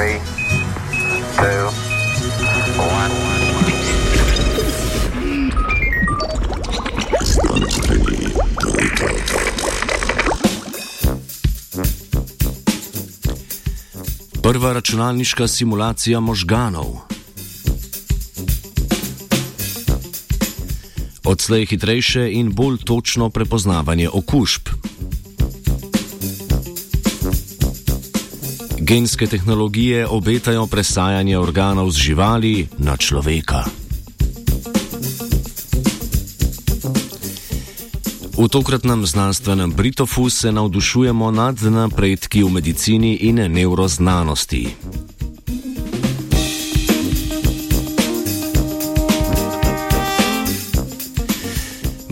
Three, 0.00 0.16
two, 1.36 1.66
one. 2.80 3.12
Prva 14.42 14.72
računalniška 14.72 15.48
simulacija 15.48 16.20
možganov. 16.20 16.86
Odslej 21.24 21.66
hitrejše 21.66 22.32
in 22.32 22.52
bolj 22.52 22.78
točno 22.84 23.30
prepoznavanje 23.30 24.08
okužb. 24.08 24.89
Genske 28.90 29.26
tehnologije 29.26 30.02
obetajo 30.06 30.66
presajanje 30.66 31.38
organov 31.38 31.94
z 31.94 32.10
živali 32.10 32.66
na 32.82 32.98
človeka. 32.98 33.62
V 38.34 38.48
tokratnem 38.50 39.06
znanstvenem 39.06 39.70
Britofu 39.70 40.26
se 40.30 40.50
navdušujemo 40.52 41.30
nad 41.30 41.62
napredki 41.62 42.42
v 42.42 42.50
medicini 42.50 43.14
in 43.30 43.38
neuroznanosti. 43.38 44.74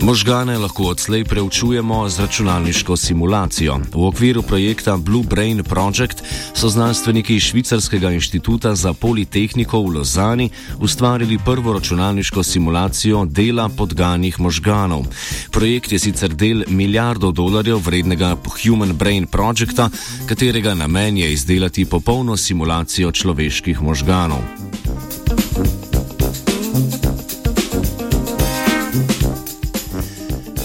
Možgane 0.01 0.57
lahko 0.57 0.83
odslej 0.83 1.23
preučujemo 1.25 2.09
z 2.09 2.19
računalniško 2.19 2.97
simulacijo. 2.97 3.79
V 3.93 4.07
okviru 4.07 4.41
projekta 4.41 4.97
Blue 4.97 5.23
Brain 5.23 5.63
Project 5.63 6.23
so 6.55 6.69
znanstveniki 6.69 7.35
iz 7.35 7.43
Švicarskega 7.43 8.11
inštituta 8.11 8.75
za 8.75 8.93
politehniko 8.93 9.81
v 9.81 9.97
Lozani 9.97 10.49
ustvarili 10.79 11.39
prvo 11.45 11.73
računalniško 11.73 12.43
simulacijo 12.43 13.25
dela 13.25 13.69
podganih 13.69 14.39
možganov. 14.39 15.05
Projekt 15.51 15.91
je 15.91 15.99
sicer 15.99 16.33
del 16.33 16.63
milijardov 16.67 17.31
dolarjev 17.31 17.77
vrednega 17.85 18.37
Human 18.63 18.93
Brain 18.93 19.27
Projecta, 19.27 19.89
katerega 20.25 20.73
namen 20.73 21.17
je 21.17 21.33
izdelati 21.33 21.85
popolno 21.85 22.37
simulacijo 22.37 23.11
človeških 23.11 23.81
možganov. 23.81 24.68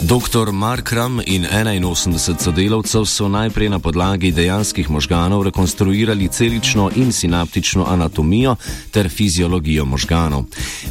Dr. 0.06 0.52
Mark 0.52 0.92
Ram 0.92 1.20
in 1.26 1.46
81 1.48 2.36
sodelavcev 2.38 3.06
so 3.08 3.28
najprej 3.28 3.68
na 3.68 3.78
podlagi 3.78 4.32
dejanskih 4.32 4.90
možganov 4.90 5.42
rekonstruirali 5.42 6.28
celično 6.28 6.90
in 6.96 7.12
sinaptično 7.12 7.86
anatomijo 7.88 8.56
ter 8.90 9.08
fiziologijo 9.08 9.84
možganov. 9.84 10.44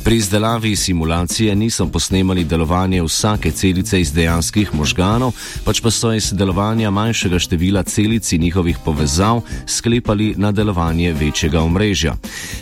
Pri 0.04 0.18
izdelavi 0.18 0.76
simulacije 0.76 1.56
niso 1.56 1.86
posnemali 1.88 2.44
delovanje 2.44 3.04
vsake 3.04 3.52
celice 3.52 4.02
iz 4.02 4.14
dejanskih 4.14 4.74
možganov, 4.74 5.32
pač 5.66 5.82
pa 5.82 5.92
so 5.92 6.14
iz 6.14 6.34
delovanja 6.34 6.90
manjšega 6.90 7.40
števila 7.40 7.84
celic 7.84 8.32
in 8.32 8.42
njihovih 8.42 8.78
povezav 8.86 9.42
sklepali 9.68 10.34
na 10.38 10.52
delovanje 10.52 11.14
večjega 11.14 11.62
omrežja. 11.62 12.16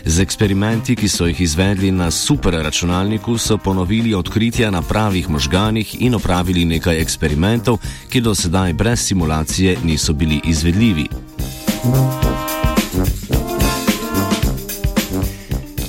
Z 0.06 0.20
eksperimenti, 0.20 0.96
ki 0.96 1.08
so 1.08 1.26
jih 1.26 1.42
izvedli 1.42 1.92
na 1.92 2.12
superračunalniku, 2.12 3.38
so 3.38 3.58
ponovili 3.58 4.14
odkritja 4.14 4.72
na 4.72 4.82
pravih 4.82 5.30
možganih 5.30 6.02
in 6.02 6.16
opravili 6.16 6.41
opravili 6.42 6.66
nekaj 6.66 6.98
eksperimentov, 7.02 7.78
ki 8.10 8.22
do 8.22 8.34
sedaj 8.36 8.74
brez 8.74 9.00
simulacije 9.00 9.78
niso 9.84 10.14
bili 10.14 10.42
izvedljivi. 10.44 11.06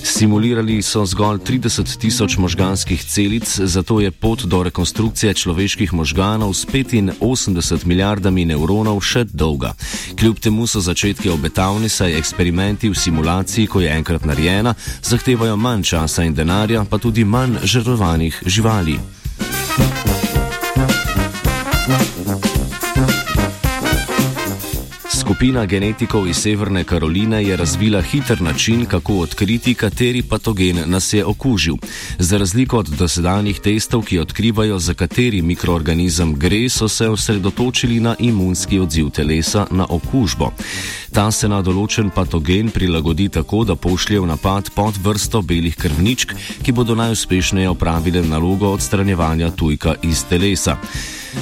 Simulirali 0.05 0.83
so 0.83 1.07
zgolj 1.07 1.39
30 1.39 1.99
tisoč 1.99 2.37
možganskih 2.37 3.05
celic, 3.05 3.49
zato 3.65 4.01
je 4.01 4.11
pot 4.11 4.45
do 4.45 4.63
rekonstrukcije 4.63 5.35
človeških 5.35 5.95
možganov 5.95 6.53
s 6.55 6.67
85 6.67 7.87
milijardami 7.87 8.45
nevronov 8.45 9.01
še 9.01 9.25
dolga. 9.25 9.73
Kljub 10.19 10.39
temu 10.39 10.67
so 10.67 10.81
začetki 10.81 11.31
obetavni, 11.31 11.89
saj 11.89 12.19
eksperimenti 12.19 12.91
v 12.91 12.95
simulaciji, 12.95 13.67
ko 13.67 13.81
je 13.81 13.89
enkrat 13.89 14.25
narejena, 14.25 14.75
zahtevajo 15.03 15.57
manj 15.57 15.83
časa 15.83 16.29
in 16.29 16.35
denarja, 16.35 16.85
pa 16.85 16.99
tudi 16.99 17.25
manj 17.25 17.65
žrtvovanih 17.65 18.43
živali. 18.47 19.01
Skupina 25.11 25.67
genetikov 25.67 26.29
iz 26.29 26.37
Severne 26.37 26.85
Karoline 26.85 27.45
je 27.45 27.57
razvila 27.57 28.03
hiter 28.03 28.43
način, 28.43 28.85
kako 28.87 29.15
odkriti, 29.15 29.75
kateri 29.75 30.23
patogen 30.23 30.83
nas 30.87 31.13
je 31.13 31.25
okužil. 31.25 31.75
Za 32.19 32.39
razliko 32.39 32.79
od 32.79 32.89
dosedanjih 32.89 33.61
testov, 33.61 34.03
ki 34.03 34.19
odkrivajo, 34.19 34.79
za 34.79 34.95
kateri 34.95 35.43
mikroorganizem 35.43 36.35
gre, 36.35 36.69
so 36.69 36.89
se 36.89 37.09
osredotočili 37.09 38.01
na 38.01 38.17
imunski 38.19 38.79
odziv 38.79 39.11
telesa 39.11 39.67
na 39.71 39.87
okužbo. 39.89 40.53
Ta 41.13 41.31
se 41.31 41.49
na 41.49 41.63
določen 41.63 42.11
patogen 42.11 42.71
prilagodi 42.71 43.29
tako, 43.29 43.65
da 43.65 43.75
pošlje 43.77 44.21
v 44.21 44.27
napad 44.27 44.71
pod 44.75 44.95
vrsto 45.03 45.43
belih 45.43 45.77
krvničk, 45.77 46.35
ki 46.63 46.73
bodo 46.73 46.95
najuspešneje 46.95 47.69
opravile 47.69 48.23
nalogo 48.23 48.71
odstranjevanja 48.73 49.51
tujka 49.51 49.95
iz 50.03 50.25
telesa. 50.25 50.79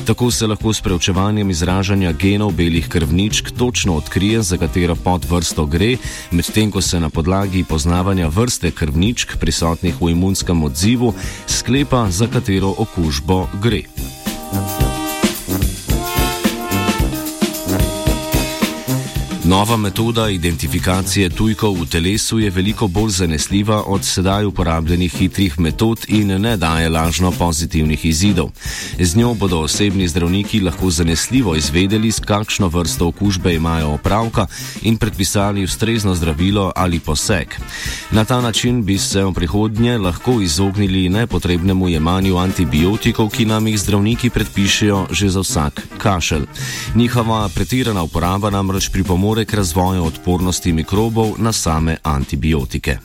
Tako 0.07 0.31
se 0.31 0.47
lahko 0.47 0.73
s 0.73 0.81
preučevanjem 0.81 1.51
izražanja 1.51 2.13
genov 2.13 2.51
belih 2.51 2.89
krvničk 2.89 3.51
točno 3.59 3.97
odkrije, 3.97 4.43
za 4.43 4.57
katero 4.57 4.95
podvrsto 4.95 5.67
gre, 5.67 5.97
medtem 6.31 6.71
ko 6.71 6.81
se 6.81 7.01
na 7.01 7.11
podlagi 7.11 7.65
poznavanja 7.65 8.29
vrste 8.29 8.71
krvničk 8.71 9.37
prisotnih 9.41 9.95
v 10.01 10.11
imunskem 10.11 10.63
odzivu 10.63 11.15
sklepa, 11.47 12.07
za 12.11 12.27
katero 12.27 12.75
okužbo 12.79 13.47
gre. 13.63 13.83
Nova 19.51 19.77
metoda 19.77 20.29
identifikacije 20.31 21.31
tujkov 21.31 21.75
v 21.83 21.87
telesu 21.91 22.39
je 22.39 22.51
veliko 22.51 22.87
bolj 22.87 23.11
zanesljiva 23.11 23.83
od 23.87 24.05
sedaj 24.05 24.45
uporabljenih 24.45 25.13
hitrih 25.13 25.59
metod 25.59 25.99
in 26.09 26.41
ne 26.41 26.57
daje 26.57 26.89
lažno 26.89 27.33
pozitivnih 27.33 28.05
izidov. 28.05 28.51
Z 28.99 29.17
njo 29.17 29.35
bodo 29.35 29.59
osebni 29.59 30.09
zdravniki 30.09 30.61
lahko 30.61 30.91
zanesljivo 30.91 31.57
izvedeli, 31.57 32.13
s 32.13 32.21
kakšno 32.21 32.69
vrsto 32.69 33.09
okužbe 33.09 33.55
imajo 33.55 33.89
opravka 33.91 34.47
in 34.83 34.97
predpisali 34.97 35.65
ustrezno 35.65 36.15
zdravilo 36.15 36.73
ali 36.77 37.01
poseg. 37.01 37.49
Na 38.11 38.25
ta 38.25 38.41
način 38.41 38.85
bi 38.85 38.99
se 38.99 39.25
v 39.25 39.33
prihodnje 39.33 39.99
lahko 39.99 40.41
izognili 40.41 41.09
nepotrebnemu 41.09 41.89
jemanju 41.89 42.37
antibiotikov, 42.37 43.29
ki 43.31 43.45
nam 43.45 43.67
jih 43.67 43.81
zdravniki 43.81 44.31
predpišejo 44.31 45.07
že 45.11 45.29
za 45.29 45.41
vsak 45.41 45.83
kašelj. 45.99 46.47
Njihova 46.95 47.49
pretirana 47.55 48.03
uporaba 48.03 48.51
namreč 48.51 48.89
pripomore 48.89 49.40
pripomore 49.41 49.45
k 49.45 49.55
razvoju 49.55 50.05
odpornosti 50.05 50.73
mikrobov 50.73 51.35
na 51.39 51.53
same 51.53 51.97
antibiotike. 52.03 52.99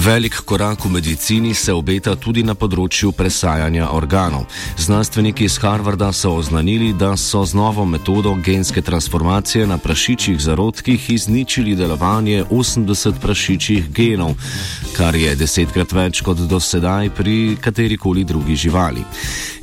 Velik 0.00 0.34
korak 0.44 0.84
v 0.84 0.90
medicini 0.90 1.54
se 1.54 1.72
obeta 1.76 2.14
tudi 2.16 2.40
na 2.40 2.54
področju 2.56 3.10
presajanja 3.12 3.90
organov. 3.92 4.46
Znanstveniki 4.80 5.44
iz 5.44 5.58
Harvarda 5.60 6.08
so 6.16 6.30
oznanili, 6.40 6.94
da 6.96 7.10
so 7.20 7.42
z 7.44 7.52
novo 7.58 7.84
metodo 7.84 8.32
genske 8.40 8.80
transformacije 8.80 9.66
na 9.68 9.76
prašičjih 9.76 10.40
zarodkih 10.40 11.10
izničili 11.12 11.76
delovanje 11.76 12.46
80 12.48 13.20
prašičjih 13.20 13.90
genov, 13.92 14.40
kar 14.96 15.12
je 15.20 15.36
desetkrat 15.36 15.92
več 15.92 16.24
kot 16.24 16.40
do 16.48 16.62
sedaj 16.64 17.12
pri 17.12 17.36
katerikoli 17.60 18.24
drugi 18.24 18.56
živali. 18.56 19.04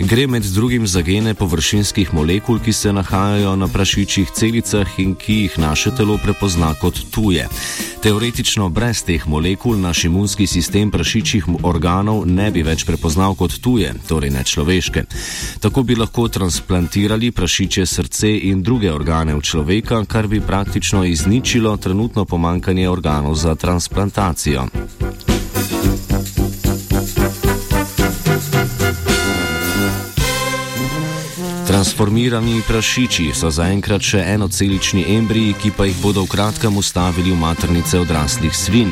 Gre 0.06 0.28
med 0.30 0.46
drugim 0.54 0.86
za 0.86 1.02
gene 1.02 1.34
površinskih 1.34 2.14
molekul, 2.14 2.62
ki 2.62 2.74
se 2.74 2.94
nahajajo 2.94 3.56
na 3.58 3.66
prašičjih 3.74 4.38
celicah 4.38 5.00
in 5.02 5.18
ki 5.18 5.42
jih 5.48 5.58
naše 5.66 5.98
telo 5.98 6.22
prepozna 6.22 6.76
kot 6.78 7.02
tuje. 7.10 7.50
Teoretično 8.08 8.70
brez 8.70 9.02
teh 9.04 9.26
molekul 9.28 9.82
naš 9.84 10.06
imunski 10.08 10.46
sistem 10.48 10.92
prašičjih 10.92 11.48
organov 11.68 12.22
ne 12.28 12.46
bi 12.56 12.62
več 12.64 12.86
prepoznal 12.88 13.36
kot 13.36 13.58
tuje, 13.60 13.90
torej 14.08 14.32
ne 14.32 14.44
človeške. 14.48 15.04
Tako 15.60 15.84
bi 15.84 15.98
lahko 16.00 16.30
transplantirali 16.32 17.34
prašiče 17.36 17.86
srce 17.86 18.32
in 18.48 18.64
druge 18.64 18.94
organe 18.94 19.36
v 19.36 19.44
človeka, 19.44 20.06
kar 20.08 20.32
bi 20.32 20.40
praktično 20.40 21.04
izničilo 21.04 21.76
trenutno 21.78 22.24
pomankanje 22.26 22.88
organov 22.90 23.36
za 23.36 23.56
transplantacijo. 23.56 24.70
Transformirani 31.98 32.62
prašiči 32.62 33.32
so 33.34 33.50
zaenkrat 33.50 34.04
še 34.06 34.20
enocelični 34.36 35.02
embriji, 35.16 35.56
ki 35.58 35.72
pa 35.74 35.88
jih 35.90 35.98
bodo 35.98 36.28
v 36.28 36.30
kratkem 36.30 36.78
ustavili 36.78 37.32
v 37.34 37.40
maternice 37.42 37.98
odraslih 37.98 38.54
svin. 38.54 38.92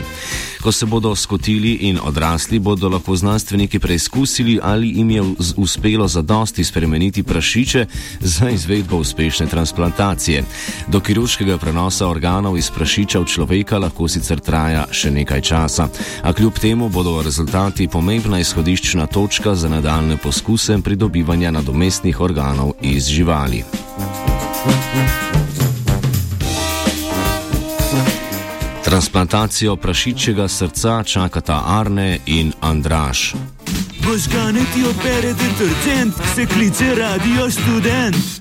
Ko 0.65 0.71
se 0.71 0.85
bodo 0.85 1.15
skotili 1.15 1.73
in 1.73 1.99
odrasli, 2.03 2.59
bodo 2.59 2.89
lahko 2.89 3.15
znanstveniki 3.15 3.79
preizkusili, 3.79 4.59
ali 4.63 4.87
jim 4.97 5.11
je 5.11 5.23
uspelo 5.57 6.07
zadosti 6.07 6.63
spremeniti 6.63 7.23
prašiče 7.23 7.85
za 8.19 8.49
izvedbo 8.49 8.97
uspešne 8.97 9.47
transplantacije. 9.47 10.43
Do 10.87 10.99
kirurškega 10.99 11.57
prenosa 11.57 12.07
organov 12.07 12.57
iz 12.57 12.71
prašiča 12.71 13.19
v 13.19 13.25
človeka 13.25 13.77
lahko 13.77 14.07
sicer 14.07 14.39
traja 14.39 14.87
še 14.91 15.11
nekaj 15.11 15.41
časa, 15.41 15.87
a 16.23 16.33
kljub 16.33 16.57
temu 16.57 16.89
bodo 16.89 17.21
rezultati 17.21 17.87
pomembna 17.87 18.39
izhodiščna 18.39 19.05
točka 19.07 19.55
za 19.55 19.69
nadaljne 19.69 20.17
poskuse 20.17 20.81
pridobivanja 20.81 21.51
nadomestnih 21.51 22.21
organov 22.21 22.73
iz 22.81 23.05
živali. 23.05 23.61
Transplantacijo 28.85 29.75
prašičjega 29.75 30.47
srca 30.47 31.03
čakata 31.03 31.63
Arne 31.67 32.19
in 32.25 32.53
Andraš. 32.61 33.33
Možgane 34.07 34.59
ti 34.73 34.83
opere 34.89 35.33
detergent, 35.33 36.13
se 36.35 36.45
kliče 36.45 36.95
radio 36.95 37.49
študent. 37.49 38.15